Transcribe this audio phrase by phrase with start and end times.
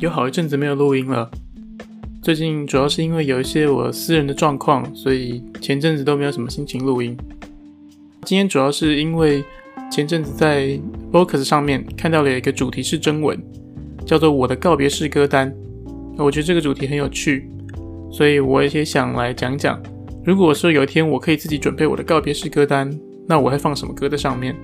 [0.00, 1.30] 有好一阵子没有录音了。
[2.22, 7.14] 最近主要是因为有一些我私人的状况，所以前阵子都没有什么心情录音。
[8.24, 9.44] 今天主要是因为
[9.92, 10.80] 前阵子在
[11.12, 13.38] Focus 上面看到了一个主题是征文，
[14.06, 15.54] 叫做“我的告别式歌单”。
[16.16, 17.50] 我觉得这个主题很有趣，
[18.10, 19.78] 所以我也想来讲讲。
[20.24, 22.90] 如果说有一天我可以自己准备我的告别式歌单，
[23.26, 24.56] 那我会放什么歌在上面？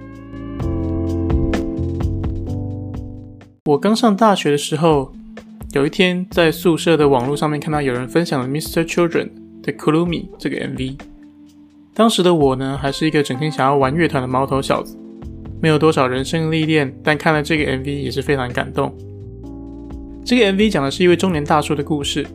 [3.66, 5.12] 我刚上大学的时候，
[5.76, 8.82] 有一天在宿舍的网络上面看到有人分享了 Mr.
[8.82, 9.28] Children
[9.62, 10.98] 的 Kurumi 这个 MV。
[11.92, 14.96] 当时的我呢，还是一个整天想要玩乐团的毛头小子，
[15.60, 18.90] 没有多少人生历练，但看了这个 MV 也是非常感动。
[20.24, 22.26] 这个 MV 讲的是一位中年大叔的故事。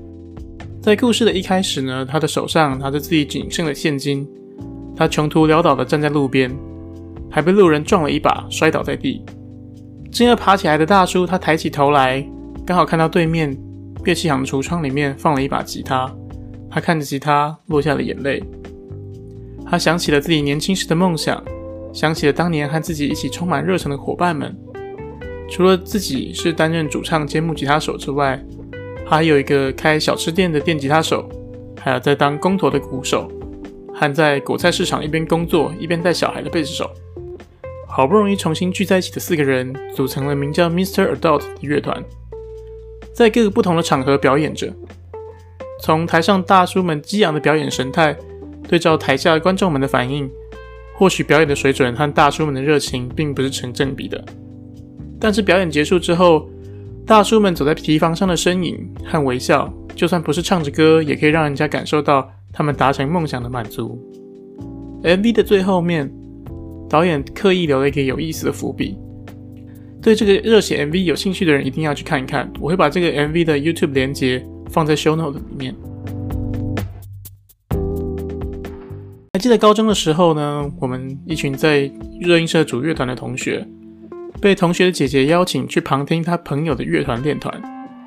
[0.80, 4.28] 在故事的一开始呢，他的手上拿着自己仅剩的现金，
[4.96, 6.56] 他穷途潦倒的站在路边，
[7.28, 9.26] 还被路人撞了一把，摔倒在地。
[10.12, 12.24] 正要爬起来的大叔，他抬起头来，
[12.72, 13.54] 刚好看到对面
[14.06, 16.10] 乐器行的橱窗里面放了一把吉他。
[16.70, 18.42] 他看着吉他，落下了眼泪。
[19.70, 21.44] 他想起了自己年轻时的梦想，
[21.92, 24.58] 想起了当年和自己一起充满热忱的伙伴们。
[25.50, 28.42] 除了自己是担任主唱兼木吉他手之外，
[29.06, 31.28] 还有一个开小吃店的电吉他手，
[31.78, 33.30] 还有在当工头的鼓手，
[33.94, 36.90] 和在果菜市场一边工作一边带小孩的贝斯手。
[37.86, 41.14] 好不容易重新聚在一起的四个人，组成了名叫 Mr.
[41.14, 42.02] Adult 的乐团，
[43.14, 44.72] 在各个不同的场合表演着。
[45.82, 48.16] 从台上大叔们激昂的表演神态，
[48.68, 50.30] 对照台下观众们的反应，
[50.96, 54.24] 或许表演的水准和大叔们的热情并不是成正比的。
[55.20, 56.48] 但是表演结束之后，
[57.06, 64.00] 大叔们走在堤防上的身影和微笑，就算不是唱着歌，也可以让人家感受到他们达成梦想的满足。
[65.04, 66.12] MV 的最后面。
[66.90, 68.98] 导演刻意留了一个有意思的伏笔，
[70.02, 72.52] 对这个热血 MV 有兴趣的人一定要去看一看。
[72.60, 75.76] 我会把这个 MV 的 YouTube 连接放在 Show Note 里面。
[79.34, 83.68] 还记得高中的时候呢，我们一群在热音社组乐团的同学，
[84.42, 87.54] 被同学的姐姐邀请去旁听她朋友的乐团练团。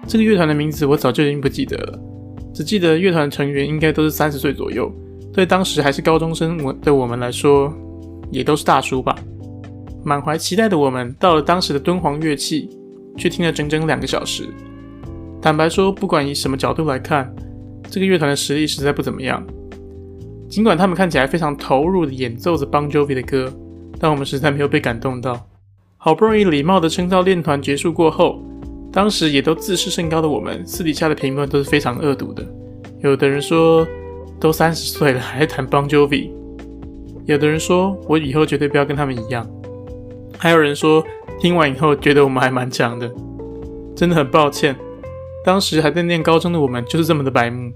[0.06, 1.98] 这个乐团的名字我早就已经不记得了，
[2.52, 4.92] 只记得乐团成员应该都是三十岁左右，
[5.32, 7.72] 对当时还是高中生我的我们来说。
[8.30, 9.16] 也都是大叔吧。
[10.04, 12.68] 满怀期待的我们到了当时的敦煌乐器，
[13.16, 14.44] 却听了整整两个小时。
[15.40, 17.34] 坦白说，不管以什么角度来看，
[17.90, 19.44] 这个乐团的实力实在不怎么样。
[20.48, 23.52] 尽管他们看起来非常投入的演奏着 Bon Jovi 的歌，
[23.98, 25.48] 但我们实在没有被感动到。
[25.96, 28.42] 好不容易礼貌的称道练团结束过后，
[28.92, 32.46] 当时也都自视甚高的我们，私底下的评论都是非常恶毒的。
[33.00, 33.86] 有的人说，
[34.38, 36.30] 都三十岁了还弹 Bon Jovi。
[37.24, 39.46] 有的人说，我以后绝对不要跟他们一样。
[40.44, 41.02] 还有人说，
[41.40, 43.10] 听完以后觉得我们还蛮强的。
[43.96, 44.76] 真的很抱歉，
[45.42, 47.72] 当时还在念高中的我们就是这么的白目。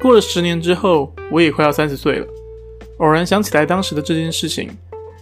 [0.00, 2.26] 过了十年之后，我也快要三十岁了。
[2.98, 4.70] 偶然想起来当时的这件事情，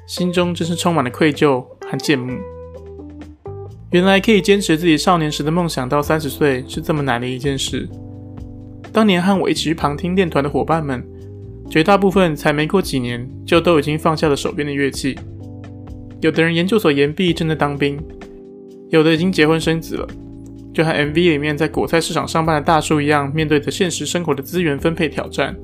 [0.07, 2.39] 心中真是充满了愧疚和羡慕。
[3.93, 7.89] 原来可以坚持自己少年时的梦想到三十岁是这么难的一件事。
[8.93, 11.03] 当年和我一起去旁听练团的伙伴们。
[11.71, 15.19] 绝大部分才没过几年，就都已经放下了手边的乐器。
[16.25, 17.99] 有的人研究所研毕，正在当兵；
[18.89, 20.09] 有的已经结婚生子了，
[20.73, 25.55] 就和 MV 里面在果菜市场上班的大叔一样，面对着现实生活的资源分配挑战。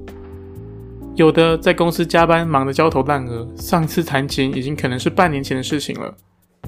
[1.15, 6.15] 有的在公司加班，忙得焦头烂额，上次弹琴已经可能是半年前的事情了，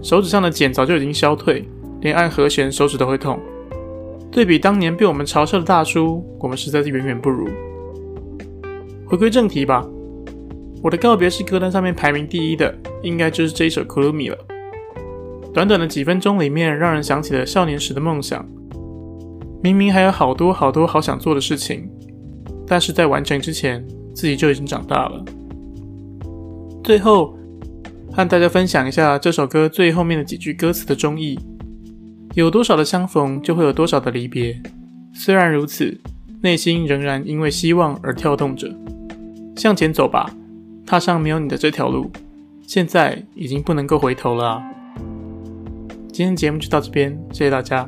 [0.01, 1.69] 手指上的茧早就已经消退，
[2.01, 3.39] 连按和弦手指都会痛。
[4.31, 7.47] 对比当年被我们嘲笑的大叔，我们实在是远远不如。
[9.05, 9.87] 回归正题吧，
[10.83, 14.39] 我的告别式歌单上面排名第一的，应该就是这一首《Kurumi》了。
[15.53, 18.47] 短短的几分钟里面，让人想起了少年时的梦想。
[19.63, 21.89] 明明还有好多好多好想做的事情，
[22.67, 25.25] 但是在完成之前，自己就已经长大了。
[26.83, 27.37] 最后，
[28.13, 31.39] 和大家分享一下这首歌最后面的几句歌词的中意：
[32.35, 34.61] 有多少的相逢，就会有多少的离别。
[35.15, 36.01] 虽然如此，
[36.41, 38.69] 内心仍然因为希望而跳动着。
[39.55, 40.35] 向前走吧，
[40.85, 42.11] 踏上没有你的这条路，
[42.75, 44.63] 现在已经不能够回头了啊。
[46.11, 47.87] 今天节目就到这边，谢谢大家。